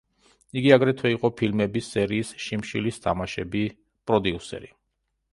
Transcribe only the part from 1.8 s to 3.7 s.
სერიის „შიმშილის თამაშები“